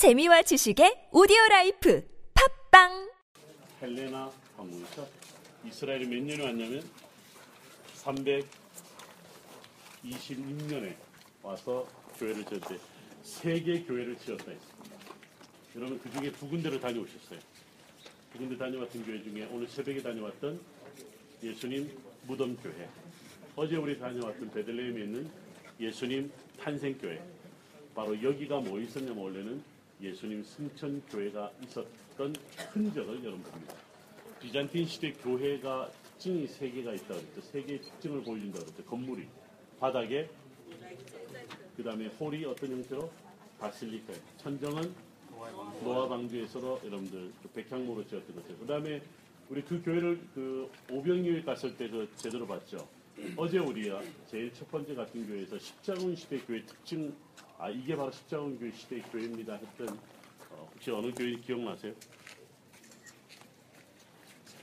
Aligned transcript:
재미와 0.00 0.40
지식의 0.40 1.12
오디오 1.12 1.36
라이프 1.50 2.00
팟빵 2.32 3.12
헬레나 3.82 4.30
방문에서 4.56 5.06
이스라엘이 5.66 6.06
몇 6.06 6.22
년에 6.22 6.42
왔냐면 6.42 6.82
326년에 10.02 10.96
와서 11.42 11.86
교회를 12.16 12.46
지었대 12.46 12.78
세 13.22 13.60
개 13.62 13.84
교회를 13.84 14.16
지었다 14.16 14.50
했습니다. 14.50 14.96
여러분 15.76 16.00
그 16.00 16.10
중에 16.12 16.32
두 16.32 16.48
군데를 16.48 16.80
다녀오셨어요. 16.80 17.38
두 18.32 18.38
군데 18.38 18.56
다녀왔던 18.56 19.04
교회 19.04 19.22
중에 19.22 19.46
오늘 19.52 19.68
새벽에 19.68 20.00
다녀왔던 20.00 20.58
예수님 21.42 21.94
무덤 22.26 22.56
교회, 22.56 22.88
어제 23.54 23.76
우리 23.76 23.98
다녀왔던 23.98 24.50
베들레헴에 24.50 24.98
있는 24.98 25.30
예수님 25.78 26.32
탄생 26.58 26.96
교회, 26.96 27.22
바로 27.94 28.16
여기가 28.22 28.60
뭐 28.60 28.80
있었냐면 28.80 29.18
원래는 29.22 29.62
예수님 30.00 30.42
승천 30.42 31.02
교회가 31.08 31.50
있었던 31.62 32.34
흔적을 32.72 33.22
여러분 33.24 33.42
봅니다. 33.42 33.74
비잔틴 34.40 34.86
시대 34.86 35.12
교회가 35.12 35.90
특징이 36.02 36.46
세 36.46 36.70
개가 36.70 36.94
있다 36.94 37.08
그랬죠. 37.08 37.40
세 37.42 37.62
개의 37.62 37.80
특징을 37.82 38.22
보여준다 38.22 38.60
그랬죠. 38.60 38.84
건물이 38.84 39.26
바닥에 39.78 40.28
그 41.76 41.82
다음에 41.82 42.06
홀이 42.08 42.44
어떤 42.46 42.70
형태로 42.70 43.10
바실리카 43.58 44.12
천정은 44.38 44.94
노아 45.82 46.08
방주에서도 46.08 46.80
여러분들 46.84 47.32
그 47.42 47.48
백향모로 47.48 48.06
지었던 48.06 48.34
거죠. 48.36 48.56
그 48.58 48.66
다음에 48.66 49.02
우리 49.48 49.62
그 49.62 49.82
교회를 49.82 50.20
그 50.34 50.70
오병이에 50.90 51.42
갔을 51.42 51.76
때 51.76 51.88
그 51.88 52.08
제대로 52.16 52.46
봤죠. 52.46 52.86
어제 53.36 53.58
우리가 53.58 54.00
제일 54.30 54.52
첫 54.54 54.70
번째 54.70 54.94
같은 54.94 55.26
교회에서 55.26 55.58
십자군 55.58 56.14
시대 56.16 56.38
교회 56.40 56.64
특징 56.64 57.14
아 57.62 57.68
이게 57.68 57.94
바로 57.94 58.10
십자군 58.10 58.58
교회 58.58 58.70
시대 58.72 59.00
교회입니다. 59.02 59.54
했던 59.54 59.88
어, 60.50 60.70
혹시 60.74 60.90
어느 60.90 61.12
교회 61.12 61.36
기억나세요? 61.36 61.92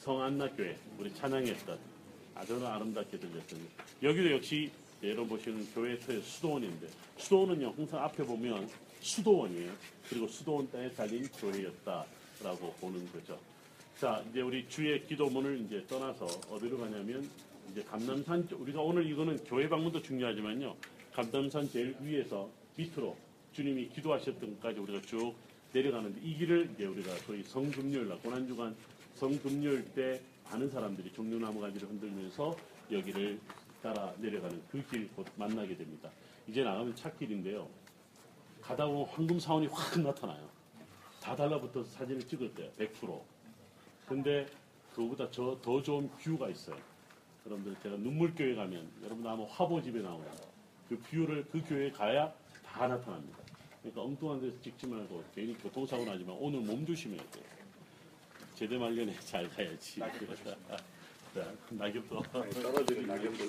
성안나 0.00 0.50
교회 0.56 0.76
우리 0.98 1.14
찬양했던 1.14 1.78
아주 2.34 2.66
아름답게 2.66 3.16
들렸던. 3.16 3.60
여기도 4.02 4.32
역시 4.32 4.72
여러분 5.04 5.28
보시는 5.28 5.72
교회 5.72 5.96
터의 6.00 6.20
수도원인데 6.22 6.88
수도원은요 7.18 7.74
항상 7.76 8.02
앞에 8.02 8.24
보면 8.24 8.68
수도원이에요. 9.00 9.72
그리고 10.08 10.26
수도원 10.26 10.68
땅에 10.72 10.90
달린 10.90 11.28
교회였다라고 11.28 12.72
보는 12.80 13.12
거죠. 13.12 13.38
자 14.00 14.20
이제 14.30 14.40
우리 14.40 14.68
주의 14.68 15.06
기도문을 15.06 15.60
이제 15.66 15.86
떠나서 15.86 16.24
어디로 16.50 16.78
가냐면 16.78 17.30
이제 17.70 17.84
감남산 17.84 18.48
쪽- 18.48 18.60
우리가 18.62 18.80
오늘 18.80 19.06
이거는 19.06 19.44
교회 19.44 19.68
방문도 19.68 20.02
중요하지만요. 20.02 20.74
감남산 21.14 21.68
제일 21.70 21.94
위에서 22.00 22.50
밑으로 22.80 23.16
주님이 23.52 23.88
기도하셨던 23.90 24.54
것까지 24.54 24.80
우리가 24.80 25.02
쭉 25.02 25.34
내려가는데 25.72 26.20
이 26.22 26.34
길을 26.36 26.70
이제 26.74 26.86
우리가 26.86 27.14
소위 27.18 27.42
성금요일 27.42 28.08
날 28.08 28.18
고난주간 28.20 28.74
성금요일 29.14 29.84
때 29.92 30.20
많은 30.44 30.70
사람들이 30.70 31.12
종려나무 31.12 31.60
가지를 31.60 31.88
흔들면서 31.88 32.56
여기를 32.90 33.38
따라 33.82 34.12
내려가는 34.18 34.60
그 34.70 34.82
길 34.90 35.08
곧 35.14 35.26
만나게 35.36 35.76
됩니다. 35.76 36.10
이제 36.48 36.62
나가면 36.64 36.96
찾길인데요. 36.96 37.68
가다 38.62 38.86
보면 38.86 39.06
황금 39.06 39.38
사원이 39.38 39.66
확 39.68 40.00
나타나요. 40.00 40.48
다 41.22 41.36
달라붙어서 41.36 41.88
사진을 41.90 42.26
찍을 42.26 42.54
때요. 42.54 42.70
100%. 42.78 43.20
근데 44.08 44.46
그거보다 44.94 45.30
저 45.30 45.56
더 45.62 45.82
좋은 45.82 46.10
뷰가 46.18 46.48
있어요. 46.48 46.76
여러분들 47.46 47.76
제가 47.82 47.96
눈물교회 47.96 48.54
가면 48.54 48.90
여러분 49.04 49.26
아마 49.26 49.44
화보집에 49.44 50.00
나오는 50.00 50.26
그 50.88 50.98
뷰를 50.98 51.46
그 51.52 51.62
교회에 51.62 51.90
가야 51.92 52.34
다 52.80 52.88
나타납니다. 52.88 53.36
그러니까 53.82 54.02
엉뚱한 54.02 54.40
데서 54.40 54.58
찍지 54.62 54.86
말고 54.86 55.22
괜히 55.34 55.52
교통사고 55.58 56.02
나지만 56.02 56.34
오늘 56.40 56.60
몸 56.60 56.86
조심해야 56.86 57.20
돼요. 57.30 57.44
제대 58.54 58.78
말년에 58.78 59.14
잘 59.20 59.46
가야지. 59.50 60.00
자, 60.00 61.52
낙엽도 61.68 62.22
떨어지는 62.22 63.06
낙엽도 63.06 63.44